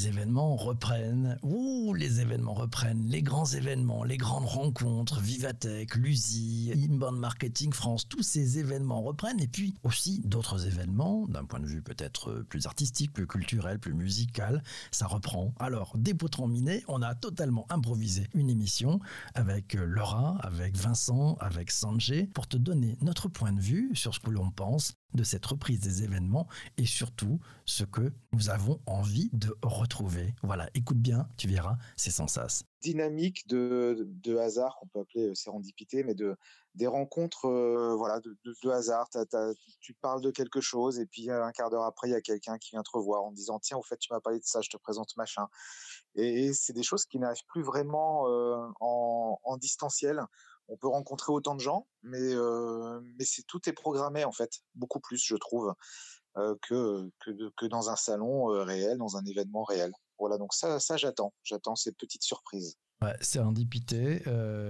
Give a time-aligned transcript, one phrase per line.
[0.00, 1.38] les événements reprennent.
[1.42, 3.06] Ouh, les événements reprennent.
[3.08, 9.40] Les grands événements, les grandes rencontres, Vivatech, l'USI, Inbound Marketing France, tous ces événements reprennent.
[9.40, 13.92] Et puis aussi d'autres événements, d'un point de vue peut-être plus artistique, plus culturel, plus
[13.92, 15.52] musical, ça reprend.
[15.58, 19.00] Alors, des potrons minés, on a totalement improvisé une émission
[19.34, 24.20] avec Laura, avec Vincent, avec Sanjay, pour te donner notre point de vue sur ce
[24.20, 29.30] que l'on pense de cette reprise des événements et surtout ce que nous avons envie
[29.32, 30.34] de retrouver.
[30.42, 32.64] Voilà, écoute bien, tu verras, c'est sans sas.
[32.82, 36.36] Dynamique de, de hasard qu'on peut appeler euh, sérendipité, mais de
[36.76, 39.08] des rencontres, euh, voilà, de, hasard.
[39.80, 42.58] tu parles de quelque chose et puis un quart d'heure après, il y a quelqu'un
[42.58, 44.70] qui vient te revoir en disant tiens, au fait, tu m'as parlé de ça, je
[44.70, 45.48] te présente machin.
[46.14, 50.20] Et, c'est des choses qui n'arrivent plus vraiment euh, en, en distanciel
[50.70, 54.60] on peut rencontrer autant de gens, mais euh, mais c'est tout est programmé en fait,
[54.76, 55.74] beaucoup plus je trouve
[56.38, 59.92] euh, que dans un salon euh, réel, dans un événement réel.
[60.18, 62.76] Voilà, donc ça ça j'attends, j'attends ces petites surprises.
[63.02, 64.22] Ouais, sérendipité,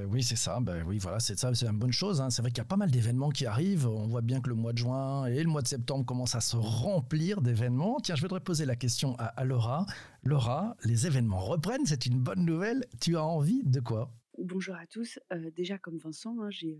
[0.09, 2.21] oui c'est ça, ben oui voilà c'est ça, c'est une bonne chose.
[2.21, 2.31] Hein.
[2.31, 3.89] C'est vrai qu'il y a pas mal d'événements qui arrivent.
[3.89, 6.41] On voit bien que le mois de juin et le mois de septembre commencent à
[6.41, 7.99] se remplir d'événements.
[8.01, 9.85] Tiens, je voudrais poser la question à, à Laura.
[10.23, 12.87] Laura, les événements reprennent, c'est une bonne nouvelle.
[13.01, 14.13] Tu as envie de quoi?
[14.51, 15.21] Bonjour à tous.
[15.33, 16.77] Euh, déjà, comme Vincent, hein, euh,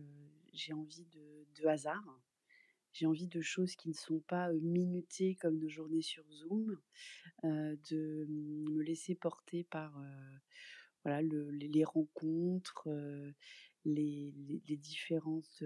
[0.53, 1.07] j'ai envie
[1.63, 2.03] de, hasard.
[2.93, 6.77] J'ai envie de choses qui ne sont pas euh, minutées comme nos journées sur Zoom,
[7.45, 9.95] de me laisser porter par
[11.05, 12.89] voilà les, rencontres,
[13.85, 14.35] les,
[14.67, 15.63] les, différentes,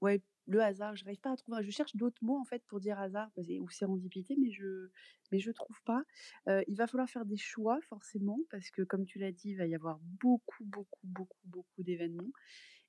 [0.00, 1.62] ouais, le hasard, je n'arrive pas à trouver.
[1.62, 4.88] Je cherche d'autres mots en fait pour dire hasard ou sérendipité, mais je
[5.30, 6.02] mais je trouve pas.
[6.46, 9.66] Il va falloir faire des choix forcément parce que comme tu l'as dit, il va
[9.66, 12.32] y avoir beaucoup beaucoup beaucoup beaucoup d'événements.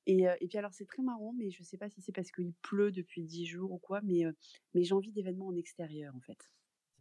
[0.05, 2.53] Et, et puis alors c'est très marrant, mais je sais pas si c'est parce qu'il
[2.61, 4.23] pleut depuis dix jours ou quoi, mais
[4.73, 6.49] mais j'ai envie d'événements en extérieur en fait.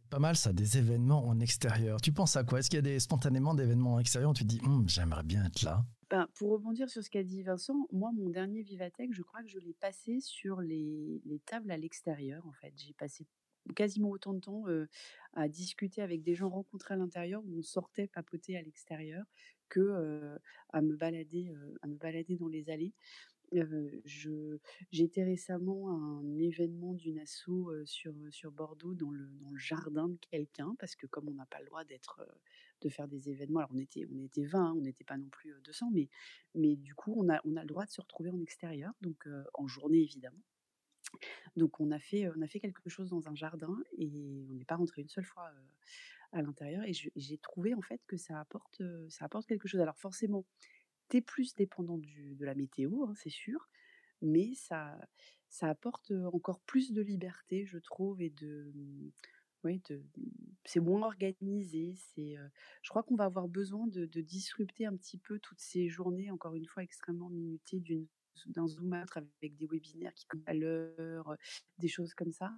[0.01, 2.01] C'est pas mal ça, des événements en extérieur.
[2.01, 2.59] Tu penses à quoi?
[2.59, 5.23] Est-ce qu'il y a des spontanément d'événements en extérieur où tu te dis hum, j'aimerais
[5.23, 5.85] bien être là?
[6.09, 9.49] Ben, pour rebondir sur ce qu'a dit Vincent, moi, mon dernier Vivatech, je crois que
[9.49, 12.73] je l'ai passé sur les, les tables à l'extérieur, en fait.
[12.77, 13.25] J'ai passé
[13.75, 14.65] quasiment autant de temps
[15.33, 19.25] à discuter avec des gens rencontrés à l'intérieur où on sortait papoter à l'extérieur
[19.69, 20.37] que
[20.73, 22.93] à me balader à me balader dans les allées
[24.05, 29.57] j'ai été récemment à un événement d'une asso sur sur Bordeaux dans le dans le
[29.57, 32.21] jardin de quelqu'un parce que comme on n'a pas le droit d'être
[32.81, 33.59] de faire des événements.
[33.59, 36.09] Alors on était on était 20 hein, on n'était pas non plus 200 mais
[36.55, 39.27] mais du coup on a on a le droit de se retrouver en extérieur donc
[39.53, 40.41] en journée évidemment.
[41.55, 44.09] Donc on a fait on a fait quelque chose dans un jardin et
[44.49, 45.51] on n'est pas rentré une seule fois
[46.31, 49.81] à l'intérieur et j'ai trouvé en fait que ça apporte ça apporte quelque chose.
[49.81, 50.45] Alors forcément
[51.09, 53.67] T'es plus dépendant du, de la météo, hein, c'est sûr,
[54.21, 54.95] mais ça,
[55.49, 58.71] ça apporte encore plus de liberté, je trouve, et de,
[59.63, 60.03] oui, de,
[60.65, 61.95] c'est moins organisé.
[61.95, 62.35] C'est,
[62.81, 66.55] je crois qu'on va avoir besoin de, disrupter un petit peu toutes ces journées, encore
[66.55, 67.81] une fois extrêmement minutées
[68.47, 71.35] d'un zoom out avec des webinaires qui commencent à l'heure,
[71.77, 72.51] des choses comme ça.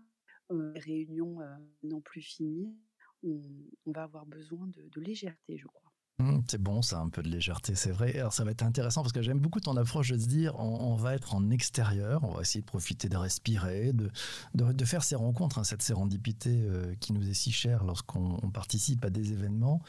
[0.49, 1.39] Réunions
[1.83, 2.75] non plus finies.
[3.23, 3.39] On,
[3.85, 5.80] va avoir besoin de légèreté, je crois.
[6.21, 8.17] Mmh, c'est bon, ça un peu de légèreté, c'est vrai.
[8.17, 10.95] Alors ça va être intéressant parce que j'aime beaucoup ton approche de se dire on,
[10.95, 14.11] va être en extérieur, on va essayer de profiter de respirer, de,
[14.53, 19.03] de, faire ces rencontres, hein, cette sérendipité euh, qui nous est si chère lorsqu'on participe
[19.03, 19.81] à des événements.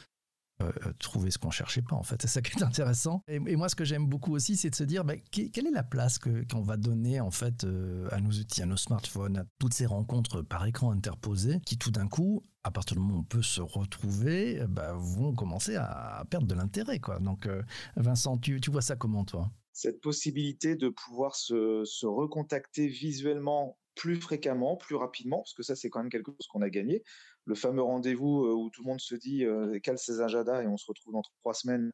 [0.61, 3.39] Euh, euh, trouver ce qu'on cherchait pas en fait c'est ça qui est intéressant et,
[3.39, 6.19] moi ce que j'aime beaucoup aussi c'est de se dire bah, quelle est la place
[6.19, 7.65] que qu'on va donner en fait
[8.11, 11.89] à nos outils à nos smartphones à toutes ces rencontres par écran interposé qui tout
[11.89, 16.23] d'un coup à partir du moment où on peut se retrouver, bah, vont commencer à
[16.29, 16.99] perdre de l'intérêt.
[16.99, 17.19] Quoi.
[17.19, 17.61] Donc, euh,
[17.97, 19.51] Vincent, tu, tu vois ça comment, toi?
[19.73, 25.89] Cette possibilité de pouvoir se recontacter visuellement plus fréquemment, plus rapidement, parce que ça, c'est
[25.89, 27.03] quand même quelque chose qu'on a gagné.
[27.45, 30.67] Le fameux rendez-vous euh, où tout le monde se dit euh, cale ses agendas et
[30.67, 31.91] on se retrouve dans trois semaines.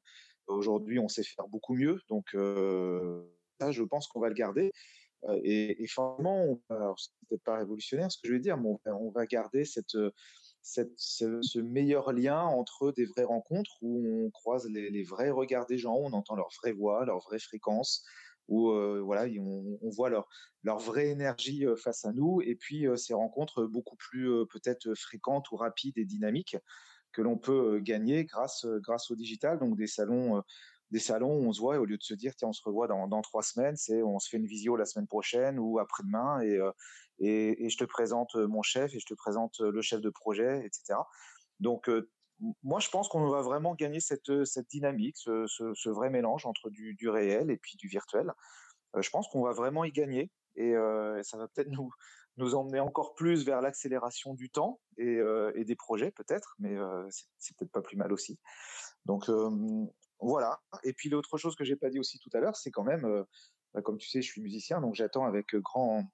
[0.47, 1.99] Aujourd'hui, on sait faire beaucoup mieux.
[2.09, 3.23] Donc, euh,
[3.59, 4.71] ça, je pense qu'on va le garder.
[5.43, 6.59] et, et finalement,
[6.97, 9.95] c'est peut-être pas révolutionnaire ce que je vais dire, mais on, on va garder cette
[10.97, 15.95] ce, meilleur lien entre des vraies rencontres où on croise les, vrais regards des gens,
[15.95, 18.03] on entend leur vraie voix, leur vraie fréquence,
[18.47, 20.27] où euh, voilà, on, voit leur,
[20.63, 24.93] leur vraie énergie euh, face à nous, et puis euh, ces rencontres beaucoup plus peut-être
[24.95, 26.57] fréquentes ou rapides et dynamiques
[27.11, 30.43] que l'on peut gagner grâce grâce au digital, donc des salons
[30.91, 32.63] des salons où on se voit et au lieu de se dire tiens on se
[32.63, 36.41] revoit dans, trois semaines, c'est on se fait une visio la semaine prochaine ou après-demain
[36.41, 36.71] et, euh,
[37.19, 40.99] et, je te présente mon chef et je te présente le chef de projet, etc.
[41.59, 42.09] Donc euh,
[42.63, 46.69] moi je pense qu'on va vraiment gagner cette cette dynamique, ce, ce, vrai mélange entre
[46.69, 48.31] du, du, réel et puis du virtuel.
[48.95, 50.73] Euh, je pense qu'on va vraiment y gagner et
[51.23, 51.91] ça va peut-être nous
[52.37, 55.19] nous emmener encore plus vers l'accélération du temps et,
[55.65, 56.75] des projets peut-être, mais
[57.37, 58.39] c'est peut-être pas plus mal aussi.
[59.05, 59.29] Donc
[60.19, 60.59] voilà.
[60.83, 63.25] Et puis l'autre chose que j'ai pas dit aussi tout à l'heure, c'est quand même,
[63.73, 66.05] bah, comme tu sais, je suis musicien, donc j'attends avec grand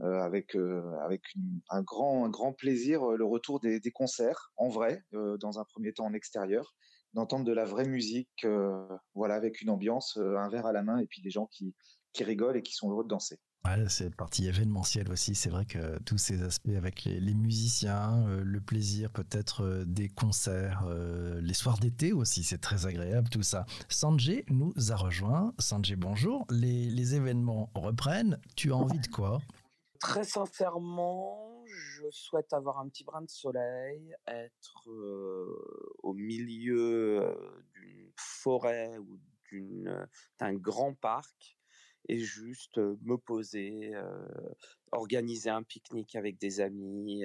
[0.00, 0.56] avec
[1.02, 1.22] avec
[1.70, 6.04] un grand grand plaisir le retour des, des concerts en vrai dans un premier temps
[6.04, 6.76] en extérieur
[7.14, 8.46] d'entendre de la vraie musique
[9.14, 11.74] voilà avec une ambiance un verre à la main et puis des gens qui
[12.12, 15.34] qui rigolent et qui sont heureux de danser Ouais, c'est partie événementielle aussi.
[15.34, 20.86] C'est vrai que tous ces aspects avec les, musiciens, le plaisir peut-être des concerts,
[21.42, 23.66] les soirs d'été aussi, c'est très agréable tout ça.
[23.88, 25.52] Sanjay nous a rejoint.
[25.58, 26.46] Sanjay, bonjour.
[26.50, 28.40] Les, les événements reprennent.
[28.56, 29.40] Tu as envie de quoi?
[30.00, 34.88] Très sincèrement, je souhaite avoir un petit brin de soleil, être
[36.02, 37.36] au milieu
[37.74, 39.18] d'une forêt ou
[40.38, 41.57] d'un grand parc
[42.08, 43.92] et juste me poser,
[44.92, 47.24] organiser un pique-nique avec des amis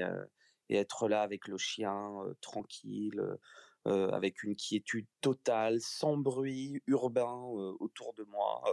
[0.69, 3.37] et être là avec le chien tranquille,
[3.85, 7.33] avec une quiétude totale, sans bruit urbain
[7.79, 8.63] autour de moi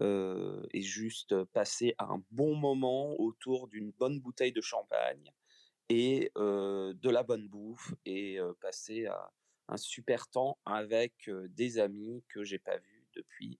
[0.00, 5.32] et juste passer un bon moment autour d'une bonne bouteille de champagne
[5.88, 9.06] et de la bonne bouffe et passer
[9.68, 13.58] un super temps avec des amis que j'ai pas vus depuis.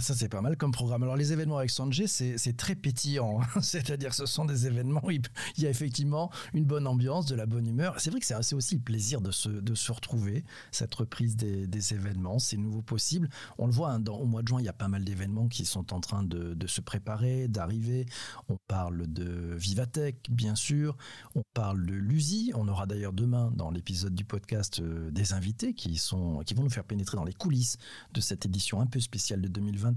[0.00, 1.02] Ça, c'est pas mal comme programme.
[1.02, 3.40] Alors, les événements avec Sanjay, c'est très pétillant.
[3.40, 3.60] Hein.
[3.62, 5.22] C'est-à-dire, ce sont des événements où il
[5.58, 7.94] y a effectivement une bonne ambiance, de la bonne humeur.
[7.98, 11.94] C'est vrai que c'est aussi le plaisir de se, de se retrouver, cette reprise des,
[11.94, 13.28] événements, c'est nouveau possible.
[13.58, 15.48] On le voit, hein, dans, au mois de juin, il y a pas mal d'événements
[15.48, 18.06] qui sont en train de, de se préparer, d'arriver.
[18.48, 20.96] On parle de Vivatech, bien sûr.
[21.34, 22.52] On parle de l'USI.
[22.54, 26.62] On aura d'ailleurs demain, dans l'épisode du podcast, euh, des invités qui, sont, qui vont
[26.62, 27.76] nous faire pénétrer dans les coulisses
[28.12, 29.89] de cette édition un peu spéciale de 2020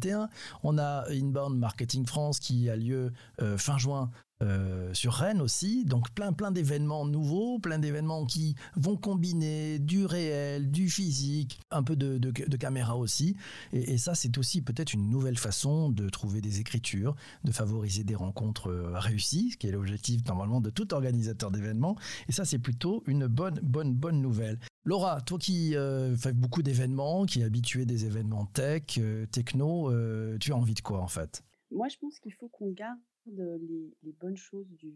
[0.63, 3.11] on a Inbound Marketing France qui a lieu
[3.41, 4.09] euh, fin juin
[4.43, 10.05] euh, sur Rennes aussi, donc plein plein d'événements nouveaux, plein d'événements qui vont combiner du
[10.05, 12.17] réel, du physique, un peu de,
[12.57, 13.37] caméra aussi,
[13.71, 18.15] et, ça c'est aussi peut-être une nouvelle façon de trouver des écritures, de favoriser des
[18.15, 21.95] rencontres euh, réussies, ce qui est l'objectif normalement de tout organisateur d'événements,
[22.27, 24.59] et ça c'est plutôt une bonne bonne bonne nouvelle.
[24.85, 28.99] Laura, toi qui euh, fais beaucoup d'événements, qui es habituée des événements tech,
[29.31, 29.91] techno,
[30.39, 31.43] tu as envie de quoi en fait?
[31.71, 34.91] Moi je pense qu'il faut qu'on garde les, bonnes choses de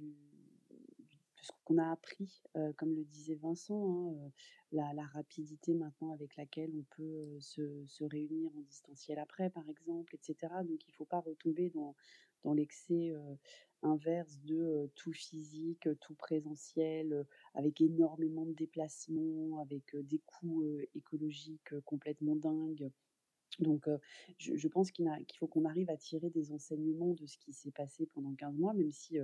[1.48, 4.30] ce qu'on a appris, euh, comme le disait Vincent, hein, euh,
[4.94, 10.16] la, rapidité maintenant avec laquelle on peut euh, se, réunir en distanciel après, par exemple,
[10.16, 10.54] etc.
[10.64, 11.96] Donc il ne faut pas retomber dans,
[12.44, 13.14] dans l'excès
[13.84, 20.64] inverse de tout physique, tout présentiel, avec énormément de déplacements, avec des coûts
[20.96, 22.90] écologiques complètement dingues.
[23.60, 23.88] Donc,
[24.38, 28.06] je, pense qu'il faut qu'on arrive à tirer des enseignements de ce qui s'est passé
[28.08, 29.18] pendant 15 mois, même si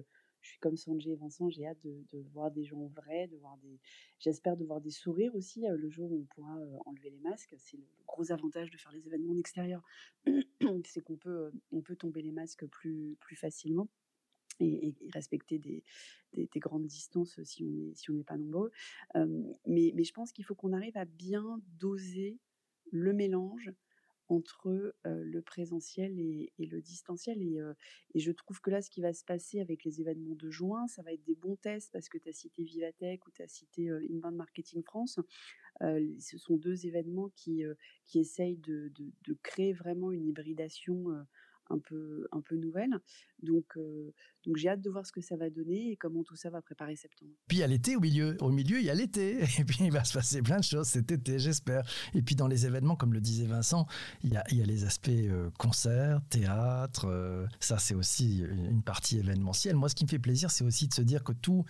[0.43, 3.57] je suis comme Sanjay et Vincent, j'ai hâte de, voir des gens vrais, de voir
[3.57, 3.79] des,
[4.19, 6.55] j'espère de voir des sourires aussi le jour où on pourra
[6.85, 7.55] enlever les masques.
[7.57, 9.81] C'est le, gros avantage de faire les événements en extérieur,
[10.85, 13.87] c'est qu'on peut, on peut tomber les masques plus, plus facilement.
[14.59, 15.83] Et, respecter des,
[16.33, 18.71] des, grandes distances si on n'est si pas nombreux.
[19.65, 22.37] mais je pense qu'il faut qu'on arrive à bien doser
[22.91, 23.71] le mélange
[24.29, 27.41] entre le présentiel et, le distanciel.
[27.41, 27.59] Et,
[28.15, 31.01] je trouve que là, ce qui va se passer avec les événements de juin, ça
[31.01, 33.89] va être des bons tests parce que tu as cité Vivatech ou tu as cité
[33.89, 35.19] Inbound Marketing France.
[35.81, 37.63] ce sont deux événements qui,
[38.05, 41.05] qui essayent de, de, créer vraiment une hybridation
[41.69, 42.99] un peu, un peu nouvelle.
[43.41, 44.13] Donc, euh,
[44.45, 46.61] donc j'ai hâte de voir ce que ça va donner et comment tout ça va
[46.61, 47.31] préparer septembre.
[47.47, 48.35] Puis il y a l'été au milieu.
[48.41, 49.41] Au milieu, il y a l'été.
[49.59, 51.83] Et puis il va se passer plein de choses cet été, j'espère.
[52.13, 53.87] Et puis dans les événements, comme le disait Vincent,
[54.23, 57.05] il y a, il y a les aspects euh, concerts, théâtre.
[57.05, 59.75] Euh, ça, c'est aussi une partie événementielle.
[59.75, 61.65] Moi, ce qui me fait plaisir, c'est aussi de se dire que tout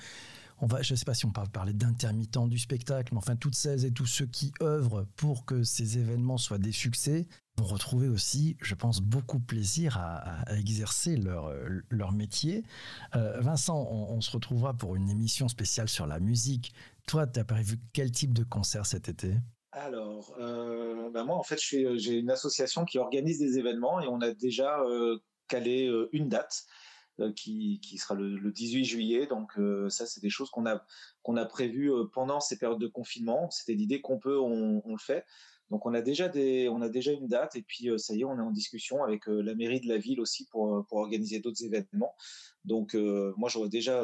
[0.59, 3.35] on va, je ne sais pas si on peut parler d'intermittents du spectacle, mais enfin
[3.35, 7.65] toutes celles et tous ceux qui œuvrent pour que ces événements soient des succès vont
[7.65, 11.53] retrouver aussi, je pense, beaucoup plaisir à, exercer leur,
[11.89, 12.63] leur métier.
[13.15, 16.73] Euh, Vincent, on, se retrouvera pour une émission spéciale sur la musique.
[17.07, 19.35] Toi, tu as prévu quel type de concert cet été?
[19.71, 24.21] Alors, euh, bah moi, en fait, j'ai une association qui organise des événements et on
[24.21, 25.17] a déjà euh,
[25.47, 26.65] calé une date.
[27.19, 29.27] Euh, qui, sera le, le, 18 juillet.
[29.27, 30.83] Donc euh, ça, c'est des choses qu'on a
[31.21, 33.51] qu'on a prévues euh, pendant ces périodes de confinement.
[33.51, 35.23] C'était l'idée qu'on peut, on, on, le fait.
[35.69, 38.23] Donc on a déjà des, on a déjà une date et puis ça y est,
[38.23, 41.63] on est en discussion avec la mairie de la ville aussi pour pour organiser d'autres
[41.63, 42.15] événements.
[42.65, 44.03] Donc moi, j'aurais déjà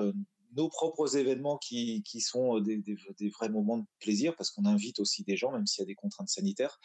[0.56, 5.00] nos propres événements qui, qui sont des, des, vrais moments de plaisir parce qu'on invite
[5.00, 6.80] aussi des gens, même s'il y a des contraintes sanitaires,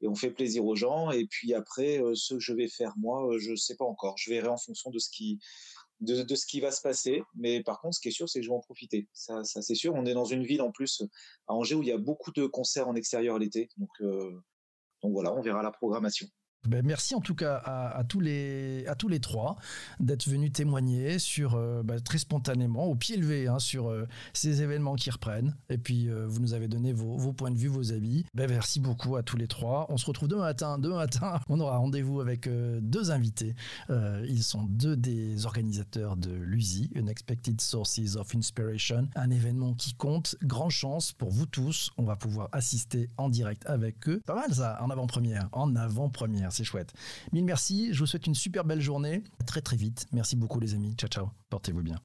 [0.00, 1.10] et on fait plaisir aux gens.
[1.10, 4.16] Et puis après, ce que je vais faire moi, je ne sais pas encore.
[4.18, 5.38] Je verrai en fonction de ce qui
[6.00, 7.22] de, ce qui va se passer.
[7.34, 9.08] Mais par contre, ce qui est sûr, c'est que je vais en profiter.
[9.12, 9.94] Ça, ça c'est sûr.
[9.94, 11.02] On est dans une ville en plus
[11.46, 13.68] à Angers où il y a beaucoup de concerts en extérieur l'été.
[13.76, 13.90] Donc,
[15.02, 16.26] donc voilà, on verra la programmation.
[16.68, 19.56] Ben, merci en tout cas à, tous les à tous les trois
[19.98, 24.60] d'être venus témoigner sur euh, ben, très spontanément au pied levé hein, sur euh, ces
[24.60, 25.56] événements qui reprennent.
[25.70, 28.26] Et puis euh, vous nous avez donné vos, points de vue vos avis.
[28.34, 29.86] Ben, merci beaucoup à tous les trois.
[29.88, 31.40] On se retrouve demain matin demain matin.
[31.48, 33.54] On aura rendez-vous avec deux invités.
[33.88, 39.08] Ils sont deux des organisateurs de l'USI Unexpected Sources of Inspiration.
[39.14, 40.36] Un événement qui compte.
[40.42, 41.90] Grande chance pour vous tous.
[41.96, 44.20] On va pouvoir assister en direct avec eux.
[44.26, 45.48] Pas mal ça en avant-première.
[45.52, 46.92] En avant-première c'est chouette.
[47.32, 49.22] Mille merci, je vous souhaite une super belle journée.
[49.46, 50.06] très très vite.
[50.12, 50.94] Merci beaucoup les amis.
[50.96, 51.30] Ciao ciao.
[51.48, 52.00] Portez-vous bien.